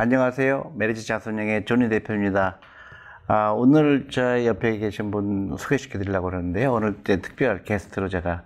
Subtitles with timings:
[0.00, 0.72] 안녕하세요.
[0.76, 2.56] 메리츠 자손영의 조니 대표입니다.
[3.26, 6.72] 아, 오늘 저 옆에 계신 분 소개시켜 드리려고 그러는데요.
[6.72, 8.40] 오늘 특별 게스트로 제가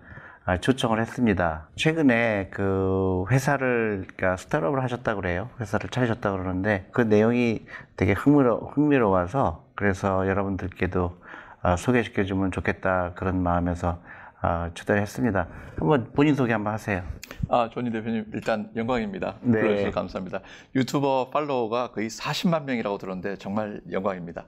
[0.46, 1.68] 아, 초청을 했습니다.
[1.76, 5.48] 최근에 그 회사를, 그러니까 스타트업을 하셨다고 그래요.
[5.60, 7.64] 회사를 차리셨다고 그러는데 그 내용이
[7.96, 11.16] 되게 흥미로, 흥미로워서 그래서 여러분들께도
[11.62, 14.02] 아, 소개시켜 주면 좋겠다 그런 마음에서
[14.46, 15.48] 아, 초대를 했습니다.
[15.78, 17.02] 한번 본인 소개 한번 하세요.
[17.48, 19.36] 아, 조니 대표님 일단 영광입니다.
[19.40, 19.58] 네.
[19.58, 20.40] 불러주셔서 감사합니다.
[20.74, 24.44] 유튜버 팔로워가 거의 40만 명이라고 들었는데 정말 영광입니다.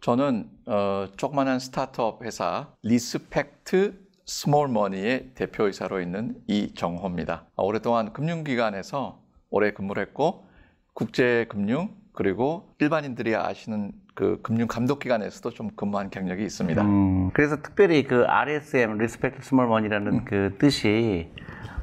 [0.00, 7.44] 저는 어, 조그만한 스타트업 회사 Respect Small Money의 대표이사로 있는 이정호입니다.
[7.54, 9.20] 아, 오랫동안 금융기관에서
[9.50, 10.46] 오래 근무를 했고
[10.94, 16.82] 국제금융 그리고 일반인들이 아시는 그 금융 감독 기관에서도 좀 근무한 경력이 있습니다.
[16.82, 21.30] 음, 그래서 특별히 그 RSM, Respect Small Money라는 그 뜻이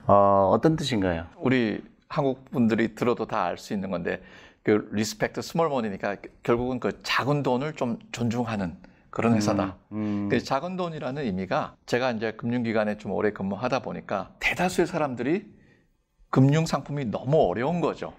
[0.07, 1.25] 어, 어떤 뜻인가요?
[1.37, 4.21] 우리 한국 분들이 들어도 다 알 수 있는 건데
[4.63, 8.75] 그 Respect Small Money니까 결국은 그 작은 돈을 좀 존중하는
[9.09, 9.75] 그런 회사다.
[9.91, 15.45] 음, 그 작은 돈이라는 의미가 제가 이제 금융기관에 좀 오래 근무하다 보니까 대다수의 사람들이
[16.29, 18.13] 금융 상품이 너무 어려운 거죠.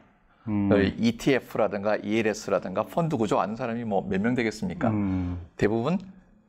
[0.48, 4.90] 음, 그 ETF라든가 ELS라든가 펀드 구조 아는 사람이 뭐 몇 명 되겠습니까?
[4.90, 5.98] 음, 대부분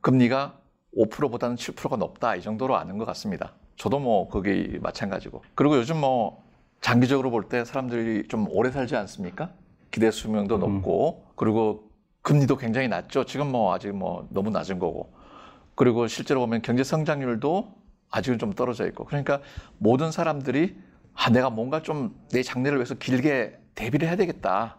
[0.00, 0.58] 금리가
[0.96, 3.52] 5%보다는 7%가 높다 이 정도로 아는 것 같습니다.
[3.76, 5.42] 저도 뭐 그게 마찬가지고.
[5.54, 6.42] 그리고 요즘 뭐
[6.80, 9.50] 장기적으로 볼 때 사람들이 좀 오래 살지 않습니까?
[9.90, 11.90] 기대 수명도 높고 그리고
[12.22, 13.24] 금리도 굉장히 낮죠.
[13.24, 15.12] 지금 뭐 아직 뭐 너무 낮은 거고.
[15.74, 17.72] 그리고 실제로 보면 경제 성장률도
[18.10, 19.04] 아직은 좀 떨어져 있고.
[19.04, 19.40] 그러니까
[19.78, 20.76] 모든 사람들이
[21.14, 24.76] 아, 내가 뭔가 좀 내 장래를 위해서 길게 대비를 해야 되겠다.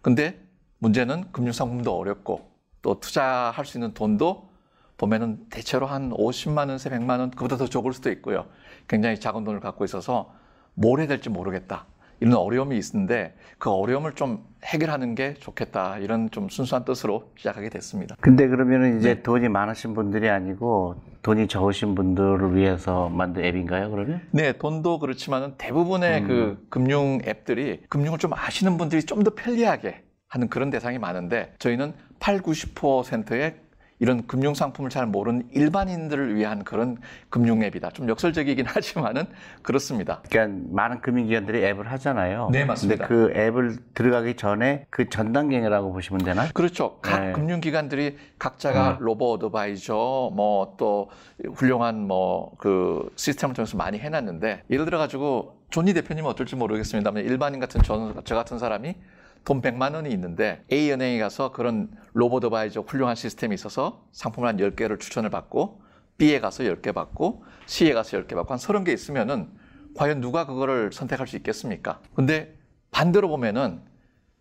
[0.00, 0.40] 근데
[0.78, 2.50] 문제는 금융상품도 어렵고
[2.82, 4.50] 또 투자할 수 있는 돈도
[4.98, 8.46] 보면은 대체로 한 50만 원에서 100만 원 그보다 더 적을 수도 있고요.
[8.88, 10.34] 굉장히 작은 돈을 갖고 있어서
[10.74, 11.86] 뭘 해야 될지 모르겠다.
[12.22, 15.98] 이런 어려움이 있는데 그 어려움을 좀 해결하는 게 좋겠다.
[15.98, 18.14] 이런 좀 순수한 뜻으로 시작하게 됐습니다.
[18.20, 19.22] 근데 그러면은 이제 네.
[19.22, 24.20] 돈이 많으신 분들이 아니고 돈이 적으신 분들을 위해서 만든 앱인가요, 그러면?
[24.30, 30.48] 네, 돈도 그렇지만은 대부분의 그 금융 앱들이 금융을 좀 아시는 분들이 좀 더 편리하게 하는
[30.48, 33.56] 그런 대상이 많은데 저희는 8, 90%의
[34.02, 36.96] 이런 금융 상품을 잘 모르는 일반인들을 위한 그런
[37.30, 37.90] 금융 앱이다.
[37.90, 39.26] 좀 역설적이긴 하지만은
[39.62, 40.20] 그렇습니다.
[40.28, 42.48] 그러니까 많은 금융기관들이 앱을 하잖아요.
[42.50, 43.06] 네, 맞습니다.
[43.06, 46.48] 근데 그 앱을 들어가기 전에 그 전 단계라고 보시면 되나?
[46.52, 46.98] 그렇죠.
[47.00, 47.32] 각 네.
[47.32, 51.10] 금융기관들이 각자가 로보 어드바이저 뭐 또
[51.54, 57.60] 훌륭한 뭐 그 시스템을 통해서 많이 해놨는데 예를 들어 가지고 존니 대표님은 어떨지 모르겠습니다만 일반인
[57.60, 58.94] 같은 저, 저 같은 사람이
[59.44, 65.00] 돈 100만 원이 있는데 A은행에 가서 그런 로보 어드바이저 훌륭한 시스템이 있어서 상품을 한 10개를
[65.00, 65.80] 추천을 받고
[66.18, 69.48] B에 가서 10개 받고 C에 가서 10개 받고 한 30개 있으면은
[69.96, 72.00] 과연 누가 그거를 선택할 수 있겠습니까?
[72.14, 72.54] 근데
[72.90, 73.80] 반대로 보면은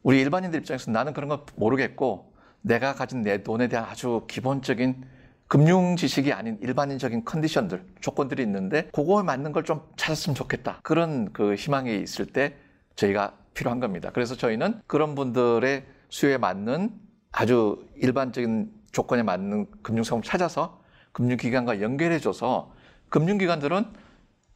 [0.03, 5.03] 우리 일반인들 입장에서 나는 그런 거 모르겠고 내가 가진 내 돈에 대한 아주 기본적인
[5.47, 10.79] 금융 지식이 아닌 일반인적인 컨디션들, 조건들이 있는데 그거에 맞는 걸 좀 찾았으면 좋겠다.
[10.83, 12.56] 그런 그 희망이 있을 때
[12.95, 14.12] 저희가 필요한 겁니다.
[14.13, 16.91] 그래서 저희는 그런 분들의 수요에 맞는
[17.31, 20.81] 아주 일반적인 조건에 맞는 금융상품 찾아서
[21.13, 22.73] 금융기관과 연결해줘서
[23.09, 23.85] 금융기관들은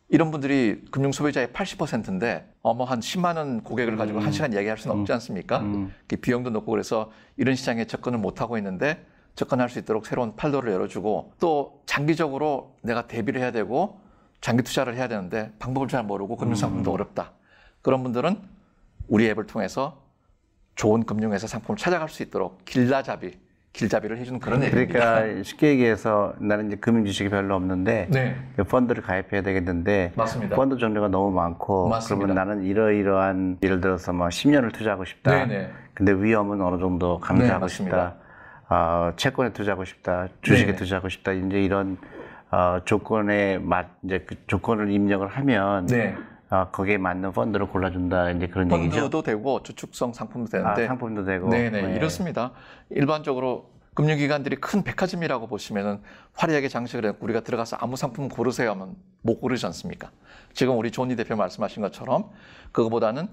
[0.10, 5.00] 이런 분들이 금융 소비자의 80%인데 어머 한 10만 원 고객을 가지고 한 시간 얘기할 수는
[5.00, 5.60] 없지 않습니까?
[5.60, 5.94] 음.
[6.22, 9.04] 비용도 높고 그래서 이런 시장에 접근을 못 하고 있는데
[9.36, 14.00] 접근할 수 있도록 새로운 팔도를 열어주고 또 장기적으로 내가 대비를 해야 되고
[14.42, 17.34] 장기 투자를 해야 되는데 방법을 잘 모르고 금융상품도 어렵다.
[17.82, 18.40] 그런 분들은
[19.08, 20.02] 우리 앱을 통해서
[20.76, 23.32] 좋은 금융회사 상품을 찾아갈 수 있도록 길라잡이,
[23.74, 24.94] 길잡이를 해주는 그런 앱입니다.
[25.16, 30.56] 그러니까 쉽게 얘기해서 나는 이제 금융 지식이 별로 없는데 네, 그 펀드를 가입해야 되겠는데 맞습니다.
[30.56, 32.26] 펀드 종류가 너무 많고 맞습니다.
[32.28, 35.32] 그러면 나는 이러이러한 예를 들어서 뭐 10년을 투자하고 싶다.
[35.46, 35.72] 네네.
[35.94, 37.98] 근데 위험은 어느 정도 네, 감수하고 맞습니다.
[38.10, 38.26] 싶다.
[38.68, 40.28] 어, 채권에 투자하고 싶다.
[40.42, 40.78] 주식에 네네.
[40.78, 41.32] 투자하고 싶다.
[41.34, 41.98] 이제 이런
[42.52, 46.16] 어, 조건에 맞 이제 그 조건을 입력을 하면 네.
[46.56, 48.32] 어, 거기에 맞는 펀드를 골라준다.
[48.32, 49.02] 이제 그런 얘기죠.
[49.02, 51.50] 펀드도 되고 주축성 상품도 아, 되는데 상품도 되고.
[51.50, 51.96] 네네 네.
[51.96, 52.52] 이렇습니다.
[52.90, 56.02] 일반적으로 금융기관들이 큰 백화점이라고 보시면은
[56.34, 60.12] 화려하게 장식을 해서 우리가 들어가서 아무 상품 고르세요 하면 못 고르지 않습니까?
[60.54, 62.30] 지금 우리 존니 대표 말씀하신 것처럼
[62.72, 63.28] 그거보다는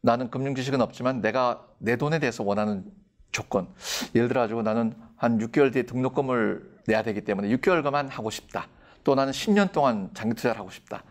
[0.00, 2.84] 나는 금융 지식은 없지만 내가 내 돈에 대해서 원하는
[3.30, 3.68] 조건
[4.14, 8.66] 예를 들어 가지고 나는 한 6개월 뒤에 등록금을 내야 되기 때문에 6개월만 하고 싶다.
[9.04, 11.02] 또 나는 10년 동안 장기 투자를 하고 싶다.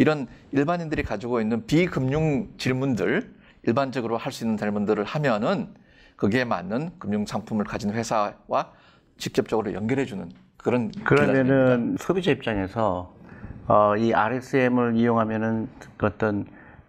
[0.00, 5.74] 이런 일반인들이 가지고 있는 비금융 질문들 일반적으로 할 수 있는 질문들을 하면은
[6.16, 8.32] 거기에 맞는 금융 상품을 가진 회사와
[9.18, 13.14] 직접적으로 연결해 주는 그런 그러면은 소비자 입장에서
[13.68, 15.68] 어, 이 RSM을 이용하면은
[15.98, 16.46] 그 어떤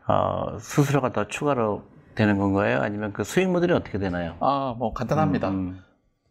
[0.08, 1.84] 어, 수수료가 더 추가로
[2.16, 2.80] 되는 건가요?
[2.82, 4.38] 아니면 그 수익 모델이 어떻게 되나요?
[4.40, 5.50] 아, 뭐 간단합니다.
[5.50, 5.82] 음,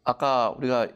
[0.05, 0.89] 아까 우리가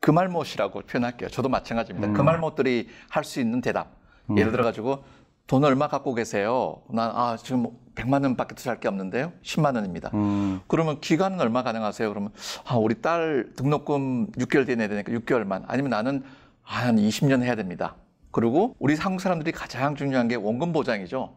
[0.00, 1.28] 금알못이라고 표현할게요.
[1.28, 2.08] 저도 마찬가지입니다.
[2.08, 2.14] 음.
[2.14, 3.99] 금알못들이 할 수 있는 대답.
[4.36, 5.02] 예를 들어 가지고
[5.46, 6.82] 돈 얼마 갖고 계세요?
[6.90, 7.66] 난 아, 지금
[7.96, 9.32] 100만 원 밖에 투자할 게 없는데요.
[9.42, 10.10] 10만 원입니다.
[10.14, 12.08] 음, 그러면 기간은 얼마 가능하세요?
[12.08, 12.30] 그러면
[12.64, 15.64] 아, 우리 딸 등록금 6개월 뒤에 내야 되니까 6개월만.
[15.66, 16.22] 아니면 나는
[16.64, 17.96] 아, 한 20년 해야 됩니다.
[18.30, 21.34] 그리고 우리 한국 사람들이 가장 중요한 게 원금 보장이죠.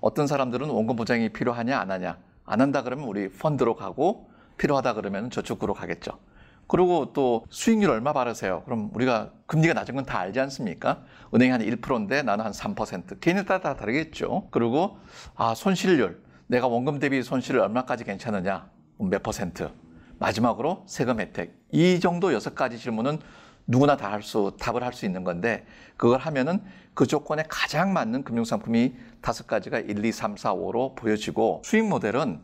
[0.00, 2.18] 어떤 사람들은 원금 보장이 필요하냐 안 하냐.
[2.44, 6.12] 안 한다 그러면 우리 펀드로 가고 필요하다 그러면 저축으로 가겠죠.
[6.66, 8.62] 그리고 또 수익률 얼마 바르세요?
[8.64, 11.02] 그럼 우리가 금리가 낮은 건 다 알지 않습니까?
[11.34, 13.20] 은행이 한 1%인데 나는 한 3%.
[13.20, 14.48] 개인에 따라 다 다르겠죠.
[14.50, 14.98] 그리고
[15.34, 16.22] 아, 손실률.
[16.46, 18.68] 내가 원금 대비 손실을 얼마까지 괜찮으냐?
[18.98, 19.70] 몇 퍼센트?
[20.18, 21.54] 마지막으로 세금 혜택.
[21.72, 23.18] 이 정도 여섯 가지 질문은
[23.66, 25.66] 누구나 다 할 수, 답을 할 수 있는 건데
[25.96, 26.62] 그걸 하면은
[26.92, 32.40] 그 조건에 가장 맞는 금융상품이 다섯 가지가 1, 2, 3, 4, 5로 보여지고 수익 모델은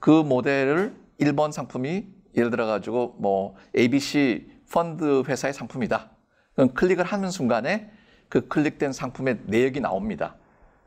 [0.00, 2.06] 그 모델을 1번 상품이
[2.36, 6.10] 예를 들어 가지고 뭐 ABC 펀드 회사의 상품이다.
[6.54, 7.90] 그럼 클릭을 하는 순간에
[8.28, 10.36] 그 클릭된 상품의 내역이 나옵니다.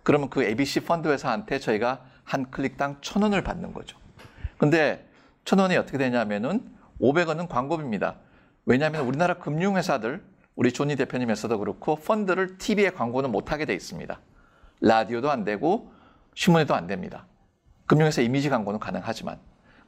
[0.03, 3.97] 그러면 그 ABC 펀드 회사한테 저희가 한 클릭당 천 원을 받는 거죠.
[4.57, 5.07] 근데
[5.45, 6.61] 천 원이 어떻게 되냐면은
[7.01, 8.15] 500원은 광고비입니다.
[8.65, 10.23] 왜냐하면 우리나라 금융회사들,
[10.55, 14.19] 우리 조니 대표님 회사도 그렇고 펀드를 TV에 광고는 못하게 돼 있습니다.
[14.81, 15.91] 라디오도 안 되고
[16.35, 17.25] 신문에도 안 됩니다.
[17.85, 19.39] 금융회사 이미지 광고는 가능하지만.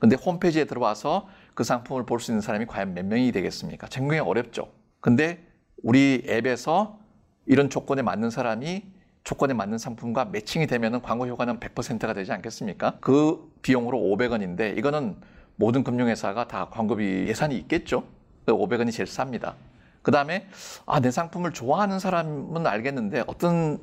[0.01, 3.88] 근데 홈페이지에 들어와서 그 상품을 볼 수 있는 사람이 과연 몇 명이 되겠습니까?
[3.88, 4.69] 굉장히 어렵죠.
[5.00, 5.45] 근데
[5.83, 6.98] 우리 앱에서
[7.45, 8.83] 이런 조건에 맞는 사람이
[9.24, 12.98] 조건에 맞는 상품과 매칭이 되면 광고 효과는 100%가 되지 않겠습니까?
[13.00, 15.18] 그 비용으로 500원인데 이거는
[15.56, 18.03] 모든 금융회사가 다 광고비 예산이 있겠죠.
[18.48, 19.53] 500원이 제일 쌉니다.
[20.01, 20.48] 그 다음에
[20.88, 23.77] 아, 내 상품을 좋아하는 사람은 알겠는데 어떤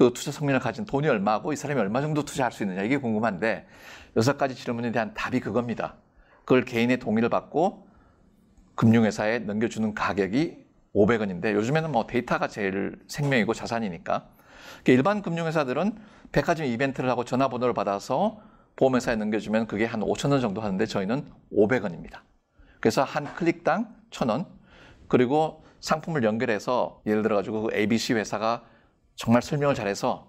[0.00, 3.66] 그 투자 성민을 가진 돈이 얼마고 이 사람이 얼마 정도 투자할 수 있느냐 이게 궁금한데
[4.16, 5.96] 여섯 가지 질문에 대한 답이 그겁니다.
[6.46, 7.86] 그걸 개인의 동의를 받고
[8.76, 10.56] 금융회사에 넘겨주는 가격이
[10.94, 14.30] 500원인데 요즘에는 뭐 데이터가 제일 생명이고 자산이니까
[14.82, 15.98] 그러니까 일반 금융회사들은
[16.32, 18.40] 백화점 이벤트를 하고 전화번호를 받아서
[18.76, 22.20] 보험회사에 넘겨주면 그게 한 5천 원 정도 하는데 저희는 500원입니다.
[22.80, 24.46] 그래서 한 클릭당 1,000원
[25.08, 28.62] 그리고 상품을 연결해서 예를 들어 가지고 그 ABC 회사가
[29.16, 30.26] 정말 설명을 잘해서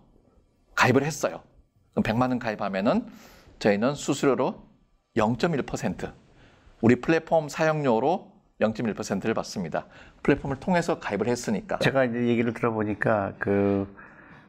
[0.75, 1.41] 가입을 했어요.
[1.93, 3.07] 그럼 100만 원 가입하면은
[3.59, 4.63] 저희는 수수료로
[5.15, 6.11] 0.1%
[6.81, 9.85] 우리 플랫폼 사용료로 0.1%를 받습니다.
[10.23, 11.79] 플랫폼을 통해서 가입을 했으니까.
[11.79, 13.87] 제가 이제 얘기를 들어보니까 그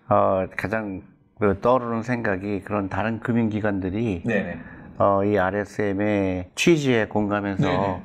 [0.09, 1.03] 어, 가장
[1.39, 4.59] 그 떠오르는 생각이 그런 다른 금융기관들이 네네.
[4.99, 8.03] 어, 이 RSM의 취지에 공감해서 네네.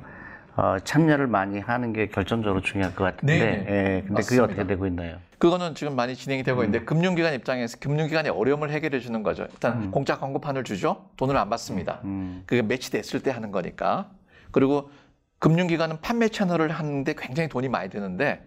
[0.58, 3.58] 어, 참여를 많이 하는 게 결정적으로 중요할 것 같은데, 네네.
[3.70, 4.44] 예, 근데 그게 맞습니다.
[4.44, 5.18] 어떻게 되고 있나요?
[5.38, 9.48] 그거는 지금 많이 진행이 되고 있는데 금융기관 입장에서 금융기관의 어려움을 해결해 주는 거죠.
[9.54, 11.10] 일단 공짜 광고판을 주죠.
[11.16, 12.02] 돈을 안 받습니다.
[12.06, 14.10] 음, 그게 매치됐을 때 하는 거니까.
[14.50, 14.90] 그리고
[15.38, 18.44] 금융기관은 판매 채널을 하는데 굉장히 돈이 많이 드는데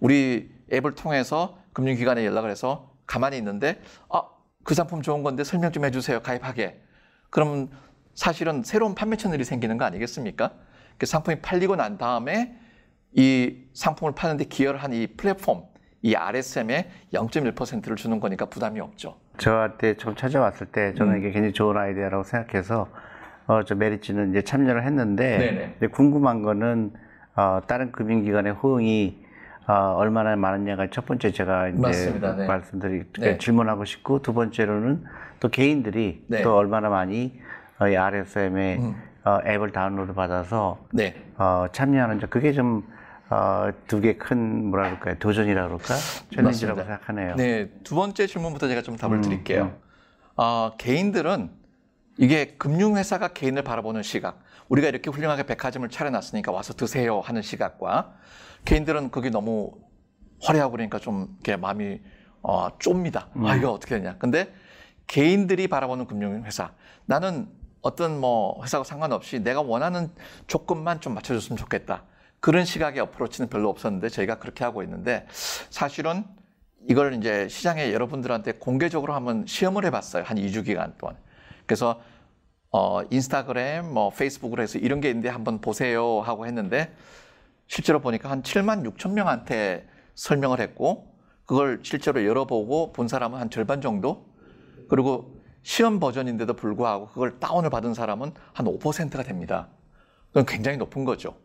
[0.00, 3.80] 우리 앱을 통해서 금융기관에 연락을 해서 가만히 있는데
[4.10, 4.22] 아,
[4.64, 6.18] 그 상품 좋은 건데 설명 좀 해주세요.
[6.18, 6.80] 가입하게.
[7.30, 7.68] 그러면
[8.14, 10.50] 사실은 새로운 판매 채널이 생기는 거 아니겠습니까?
[10.98, 12.56] 그 상품이 팔리고 난 다음에
[13.12, 15.62] 이 상품을 파는데 기여를 한 이 플랫폼,
[16.02, 19.16] 이 RSM에 0.1%를 주는 거니까 부담이 없죠.
[19.38, 21.18] 저한테 처음 찾아왔을 때 저는 음.
[21.18, 22.88] 이게 굉장히 좋은 아이디어라고 생각해서
[23.46, 26.92] 어, 저 메리츠는 이제 참여를 했는데 궁금한 거는
[27.36, 29.24] 어, 다른 금융기관의 호응이
[29.66, 32.36] 어, 얼마나 많았냐가 첫 번째 제가 이제 맞습니다.
[32.36, 32.46] 네.
[32.46, 33.38] 말씀드리 네.
[33.38, 35.04] 질문하고 싶고 두 번째로는
[35.40, 36.42] 또 개인들이 네.
[36.42, 37.40] 또 얼마나 많이
[37.80, 38.94] 어, 이 RSM의 음.
[39.24, 41.14] 어, 앱을 다운로드 받아서 네.
[41.36, 42.86] 어, 참여하는지 그게 좀
[43.30, 45.94] 어, 두개 큰 뭐라 그럴까요 도전이라 그럴까
[46.34, 46.84] 챌린지라고 맞습니다.
[46.84, 47.36] 생각하네요.
[47.36, 49.62] 네, 두 번째 질문부터 제가 좀 답을 음, 드릴게요.
[49.64, 49.76] 음.
[50.36, 51.50] 어, 개인들은
[52.18, 58.12] 이게 금융회사가 개인을 바라보는 시각, 우리가 이렇게 훌륭하게 백화점을 차려놨으니까 와서 드세요 하는 시각과
[58.66, 59.72] 개인들은 그게 너무
[60.42, 62.00] 화려하고 그러니까 좀 이렇게 마음이
[62.42, 63.28] 어, 좁니다.
[63.42, 64.16] 아, 이거 어떻게 되냐.
[64.18, 64.52] 근데
[65.06, 66.72] 개인들이 바라보는 금융회사,
[67.06, 67.48] 나는
[67.84, 70.10] 어떤 뭐 회사하고 상관없이 내가 원하는
[70.46, 72.04] 조건만 좀 맞춰줬으면 좋겠다.
[72.40, 75.26] 그런 시각의 어프로치는 별로 없었는데 저희가 그렇게 하고 있는데
[75.68, 76.24] 사실은
[76.88, 80.24] 이걸 이제 시장에 여러분들한테 공개적으로 한번 시험을 해봤어요.
[80.24, 81.16] 한 2주 기간 동안.
[81.66, 82.00] 그래서
[82.70, 86.90] 어, 인스타그램, 뭐 페이스북으로 해서 이런 게 있는데 한번 보세요 하고 했는데
[87.66, 91.14] 실제로 보니까 한 7만 6천 명한테 설명을 했고
[91.44, 94.26] 그걸 실제로 열어보고 본 사람은 한 절반 정도
[94.88, 95.33] 그리고
[95.64, 99.68] 시험 버전인데도 불구하고 그걸 다운을 받은 사람은 한 5%가 됩니다.
[100.28, 101.36] 그건 굉장히 높은 거죠.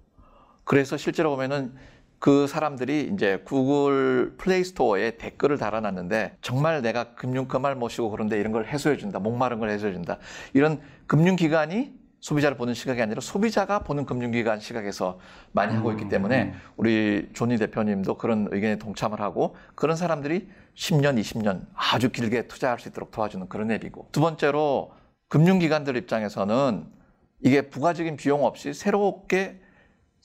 [0.65, 1.73] 그래서 실제로 보면은
[2.19, 8.51] 그 사람들이 이제 구글 플레이 스토어에 댓글을 달아놨는데 정말 내가 금융 그말 모시고 그런데 이런
[8.51, 9.19] 걸 해소해 준다.
[9.19, 10.17] 목마른 걸 해소해 준다.
[10.53, 15.19] 이런 금융기관이 소비자를 보는 시각이 아니라 소비자가 보는 금융기관 시각에서
[15.53, 21.65] 많이 하고 있기 때문에 우리 조니 대표님도 그런 의견에 동참을 하고 그런 사람들이 10년, 20년
[21.73, 24.09] 아주 길게 투자할 수 있도록 도와주는 그런 앱이고.
[24.11, 24.91] 두 번째로
[25.29, 26.85] 금융기관들 입장에서는
[27.41, 29.59] 이게 부가적인 비용 없이 새롭게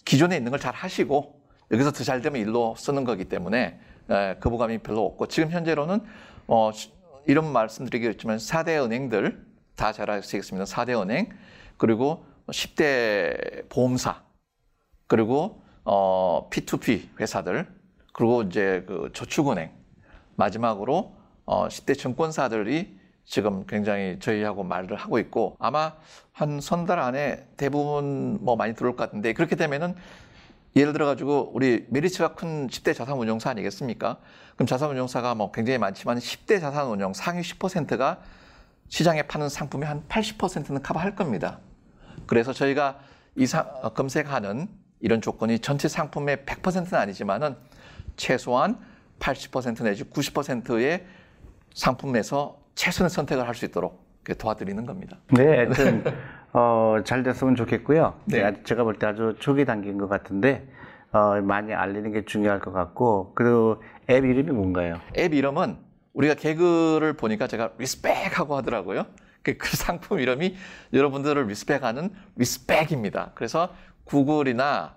[0.04, 3.78] 기존에 있는 걸 잘 하시고 여기서 더 잘 되면 일로 쓰는 거기 때문에
[4.10, 6.00] 에, 거부감이 별로 없고 지금 현재로는
[6.48, 6.92] 어, 시-
[7.26, 9.44] 이런 말씀드리겠지만 4대 은행들
[9.76, 10.64] 다 잘 아시겠습니다.
[10.66, 11.30] 4대 은행
[11.76, 14.22] 그리고 10대 보험사
[15.06, 17.66] 그리고 어, P2P 회사들
[18.12, 19.70] 그리고 이제 그 저축은행
[20.36, 21.14] 마지막으로
[21.46, 25.94] 어, 10대 증권사들이 지금 굉장히 저희하고 말을 하고 있고 아마
[26.32, 29.94] 한 선달 안에 대부분 뭐 많이 들어올 것 같은데 그렇게 되면은
[30.76, 34.18] 예를 들어 가지고 우리 메리츠가 큰 10대 자산운용사 아니겠습니까?
[34.54, 38.20] 그럼 자산운용사가 뭐 굉장히 많지만 10대 자산운용 상위 10%가
[38.88, 41.58] 시장에 파는 상품의 한 80%는 커버할 겁니다.
[42.26, 42.98] 그래서 저희가
[43.36, 44.68] 이 사- 어, 검색하는
[45.00, 47.56] 이런 조건이 전체 상품의 100%는 아니지만은
[48.16, 48.78] 최소한
[49.18, 51.04] 80% 내지 90%의
[51.74, 54.04] 상품에서 최선의 선택을 할 수 있도록
[54.38, 55.18] 도와드리는 겁니다.
[55.32, 56.02] 네, 하여튼
[56.52, 58.14] 어, 잘 됐으면 좋겠고요.
[58.26, 58.50] 네.
[58.50, 60.66] 네, 제가 볼 때 아주 초기 단계인 것 같은데
[61.12, 64.96] 어, 많이 알리는 게 중요할 것 같고 그리고 앱 이름이 뭔가요?
[65.16, 65.76] 앱 이름은
[66.14, 69.06] 우리가 개그를 보니까 제가 respect하고 하더라고요.
[69.42, 70.56] 그, 그 상품 이름이
[70.92, 73.32] 여러분들을 respect하는 리스펙입니다.
[73.34, 74.96] 그래서 구글이나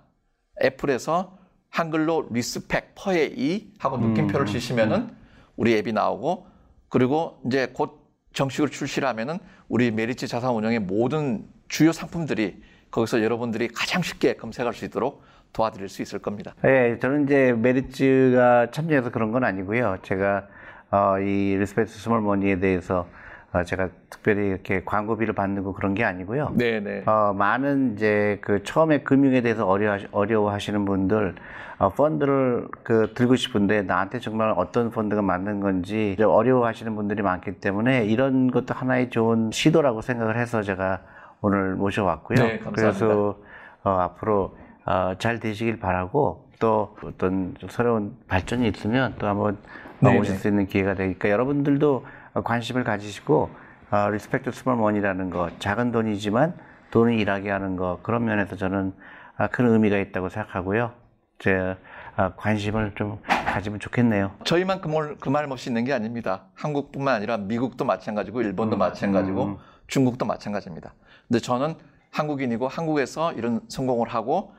[0.62, 1.36] 애플에서
[1.70, 5.10] 한글로 리스펙 퍼의 이 하고 느낌표를 치시면은
[5.56, 6.46] 우리 앱이 나오고
[6.88, 14.02] 그리고 이제 곧 정식으로 출시를 하면은 우리 메리츠 자산운용의 모든 주요 상품들이 거기서 여러분들이 가장
[14.02, 15.22] 쉽게 검색할 수 있도록
[15.52, 16.54] 도와드릴 수 있을 겁니다.
[16.64, 19.98] 예, 저는 이제 메리츠가 참여해서 그런 건 아니고요.
[20.02, 20.46] 제가
[20.90, 23.06] 어, 이 Respect Small Money에 대해서
[23.52, 26.52] 어, 제가 특별히 이렇게 광고비를 받는 거 그런 게 아니고요.
[26.56, 27.04] 네네.
[27.06, 31.34] 어, 많은 이제 그 처음에 금융에 대해서 어려워, 어려워하시는 분들,
[31.78, 38.04] 어, 펀드를 그 들고 싶은데 나한테 정말 어떤 펀드가 맞는 건지 어려워하시는 분들이 많기 때문에
[38.04, 41.00] 이런 것도 하나의 좋은 시도라고 생각을 해서 제가
[41.40, 42.38] 오늘 모셔왔고요.
[42.38, 42.70] 네, 감사합니다.
[42.72, 43.38] 그래서
[43.84, 49.58] 어, 앞으로 어, 잘 되시길 바라고 또 어떤 좀 새로운 발전이 있으면 또 한번 어,
[50.00, 50.18] 네네.
[50.18, 53.50] 오실 수 있는 기회가 되니까 여러분들도 어, 관심을 가지시고
[53.90, 56.54] 어, Respect Small Money라는 거 작은 돈이지만
[56.90, 58.92] 돈을 일하게 하는 거 그런 면에서 저는
[59.36, 60.92] 아, 큰 의미가 있다고 생각하고요.
[61.38, 61.76] 제
[62.16, 64.32] 아, 관심을 좀 가지면 좋겠네요.
[64.44, 66.46] 저희만 그말 없이 있는 게 아닙니다.
[66.54, 70.94] 한국뿐만 아니라 미국도 마찬가지고 일본도 음, 마찬가지고 중국도 마찬가지입니다.
[71.28, 71.76] 근데 저는
[72.10, 74.52] 한국인이고 한국에서 이런 성공을 하고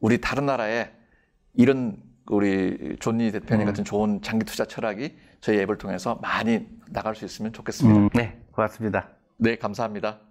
[0.00, 0.90] 우리 다른 나라에
[1.54, 1.96] 이런
[2.30, 3.66] 우리 존니 대표님 음.
[3.66, 8.00] 같은 좋은 장기 투자 철학이 저희 앱을 통해서 많이 나갈 수 있으면 좋겠습니다.
[8.00, 9.08] 음, 네, 고맙습니다.
[9.36, 10.29] 네, 감사합니다.